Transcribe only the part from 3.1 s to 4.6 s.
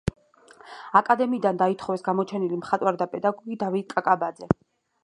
პედაგოგი დავით კაკაბაძე.